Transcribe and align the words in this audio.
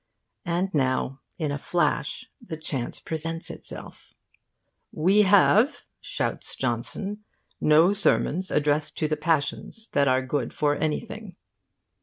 And 0.47 0.73
now 0.73 1.21
in 1.37 1.51
a 1.51 1.59
flash 1.59 2.25
the 2.41 2.57
chance 2.57 2.99
presents 2.99 3.51
itself. 3.51 4.15
'We 4.91 5.21
have,' 5.21 5.83
shouts 5.99 6.55
Johnson, 6.55 7.23
'no 7.61 7.93
sermons 7.93 8.49
addressed 8.49 8.97
to 8.97 9.07
the 9.07 9.15
passions, 9.15 9.89
that 9.91 10.07
are 10.07 10.25
good 10.25 10.53
for 10.55 10.73
anything. 10.75 11.35